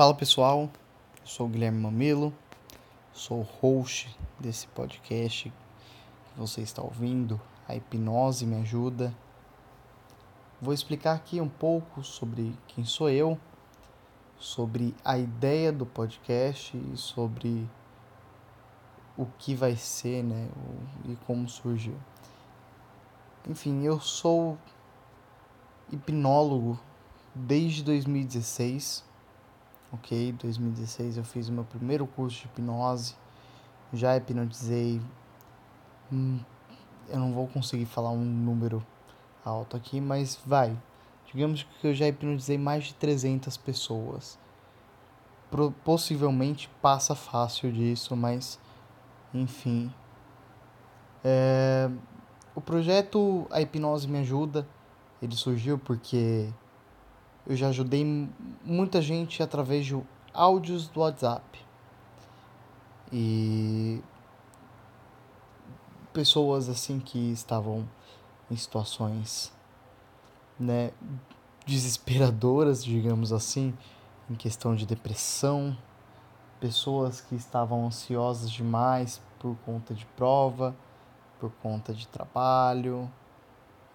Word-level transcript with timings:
Fala 0.00 0.14
pessoal, 0.14 0.70
eu 1.20 1.26
sou 1.26 1.46
o 1.46 1.48
Guilherme 1.50 1.78
Mamilo, 1.78 2.32
sou 3.12 3.40
o 3.40 3.42
host 3.42 4.08
desse 4.38 4.66
podcast 4.68 5.50
que 5.50 6.40
você 6.40 6.62
está 6.62 6.80
ouvindo, 6.80 7.38
a 7.68 7.76
hipnose 7.76 8.46
me 8.46 8.56
ajuda. 8.62 9.14
Vou 10.58 10.72
explicar 10.72 11.12
aqui 11.12 11.38
um 11.38 11.50
pouco 11.50 12.02
sobre 12.02 12.56
quem 12.66 12.82
sou 12.82 13.10
eu, 13.10 13.38
sobre 14.38 14.96
a 15.04 15.18
ideia 15.18 15.70
do 15.70 15.84
podcast 15.84 16.74
e 16.74 16.96
sobre 16.96 17.68
o 19.18 19.26
que 19.38 19.54
vai 19.54 19.76
ser, 19.76 20.24
né, 20.24 20.48
e 21.04 21.14
como 21.26 21.46
surgiu. 21.46 21.98
Enfim, 23.46 23.82
eu 23.82 24.00
sou 24.00 24.56
hipnólogo 25.92 26.80
desde 27.34 27.84
2016. 27.84 29.09
Ok, 29.92 30.32
2016 30.32 31.16
eu 31.16 31.24
fiz 31.24 31.48
o 31.48 31.52
meu 31.52 31.64
primeiro 31.64 32.06
curso 32.06 32.38
de 32.38 32.44
hipnose, 32.44 33.16
já 33.92 34.16
hipnotizei. 34.16 35.00
Hum, 36.12 36.38
eu 37.08 37.18
não 37.18 37.32
vou 37.32 37.48
conseguir 37.48 37.86
falar 37.86 38.10
um 38.10 38.24
número 38.24 38.86
alto 39.44 39.76
aqui, 39.76 40.00
mas 40.00 40.38
vai. 40.46 40.76
Digamos 41.26 41.64
que 41.64 41.88
eu 41.88 41.94
já 41.94 42.06
hipnotizei 42.06 42.56
mais 42.56 42.84
de 42.84 42.94
300 42.94 43.56
pessoas. 43.56 44.38
Possivelmente 45.84 46.70
passa 46.80 47.16
fácil 47.16 47.72
disso, 47.72 48.14
mas 48.16 48.60
enfim. 49.34 49.92
É, 51.24 51.90
o 52.54 52.60
projeto 52.60 53.46
A 53.50 53.60
Hipnose 53.60 54.06
Me 54.06 54.18
Ajuda, 54.18 54.66
ele 55.20 55.34
surgiu 55.34 55.78
porque 55.78 56.48
eu 57.46 57.56
já 57.56 57.68
ajudei 57.68 58.04
muita 58.64 59.00
gente 59.00 59.42
através 59.42 59.86
de 59.86 60.00
áudios 60.32 60.88
do 60.88 61.00
WhatsApp. 61.00 61.64
E 63.12 64.00
pessoas 66.12 66.68
assim 66.68 67.00
que 67.00 67.32
estavam 67.32 67.88
em 68.50 68.56
situações 68.56 69.52
né, 70.58 70.92
desesperadoras, 71.66 72.84
digamos 72.84 73.32
assim, 73.32 73.74
em 74.28 74.34
questão 74.34 74.74
de 74.74 74.84
depressão, 74.84 75.76
pessoas 76.60 77.20
que 77.20 77.34
estavam 77.34 77.86
ansiosas 77.86 78.50
demais 78.50 79.20
por 79.38 79.56
conta 79.64 79.94
de 79.94 80.04
prova, 80.04 80.76
por 81.38 81.50
conta 81.62 81.94
de 81.94 82.06
trabalho. 82.06 83.10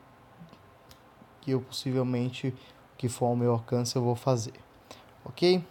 que 1.40 1.50
eu 1.50 1.60
possivelmente, 1.60 2.48
o 2.94 2.96
que 2.96 3.08
for 3.08 3.26
ao 3.26 3.36
meu 3.36 3.52
alcance, 3.52 3.96
eu 3.96 4.02
vou 4.02 4.14
fazer. 4.14 4.54
Ok? 5.24 5.64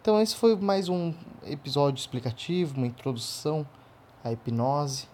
Então, 0.00 0.20
esse 0.20 0.36
foi 0.36 0.56
mais 0.56 0.88
um 0.88 1.14
episódio 1.42 2.00
explicativo, 2.00 2.76
uma 2.76 2.86
introdução 2.86 3.66
à 4.22 4.32
hipnose, 4.32 5.08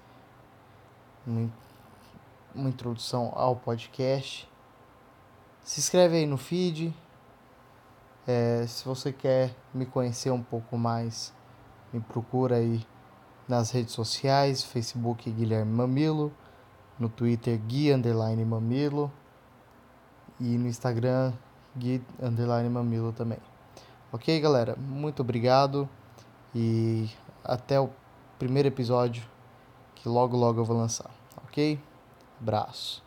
uma, 1.26 1.50
uma 2.54 2.68
introdução 2.68 3.32
ao 3.34 3.56
podcast. 3.56 4.48
Se 5.62 5.80
inscreve 5.80 6.16
aí 6.16 6.26
no 6.26 6.36
feed. 6.36 6.94
É, 8.28 8.66
se 8.66 8.84
você 8.84 9.12
quer 9.12 9.54
me 9.72 9.86
conhecer 9.86 10.32
um 10.32 10.42
pouco 10.42 10.76
mais 10.76 11.32
me 11.92 12.00
procura 12.00 12.56
aí 12.56 12.84
nas 13.48 13.70
redes 13.70 13.92
sociais, 13.92 14.62
Facebook 14.62 15.30
Guilherme 15.30 15.72
Mamilo, 15.72 16.32
no 16.98 17.08
Twitter 17.08 17.58
Gui 17.58 17.92
Underline 17.92 18.44
Mamilo 18.44 19.10
e 20.40 20.58
no 20.58 20.66
Instagram 20.66 21.32
Gui 21.76 22.02
Underline 22.20 22.68
Mamilo 22.68 23.12
também. 23.12 23.38
Ok, 24.12 24.40
galera? 24.40 24.76
Muito 24.76 25.20
obrigado 25.20 25.88
e 26.54 27.08
até 27.44 27.78
o 27.78 27.90
primeiro 28.38 28.68
episódio 28.68 29.24
que 29.94 30.08
logo 30.08 30.36
logo 30.36 30.60
eu 30.60 30.64
vou 30.64 30.76
lançar. 30.76 31.10
Ok? 31.44 31.78
Abraço. 32.40 33.05